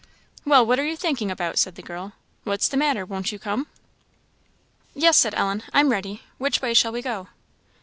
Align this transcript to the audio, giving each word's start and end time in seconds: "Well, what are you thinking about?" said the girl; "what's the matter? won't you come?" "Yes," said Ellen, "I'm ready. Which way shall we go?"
"Well, 0.45 0.65
what 0.65 0.79
are 0.79 0.83
you 0.83 0.97
thinking 0.97 1.29
about?" 1.29 1.59
said 1.59 1.75
the 1.75 1.83
girl; 1.83 2.13
"what's 2.43 2.67
the 2.67 2.75
matter? 2.75 3.05
won't 3.05 3.31
you 3.31 3.37
come?" 3.37 3.67
"Yes," 4.95 5.15
said 5.15 5.35
Ellen, 5.35 5.61
"I'm 5.75 5.91
ready. 5.91 6.23
Which 6.39 6.59
way 6.59 6.73
shall 6.73 6.91
we 6.91 7.03
go?" 7.03 7.27